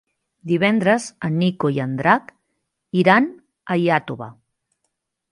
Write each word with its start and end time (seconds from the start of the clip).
Divendres 0.51 1.03
en 1.27 1.35
Nico 1.41 1.69
i 1.75 1.75
en 1.83 1.93
Drac 1.99 2.31
iran 3.01 3.27
a 3.75 3.77
Iàtova. 3.83 4.31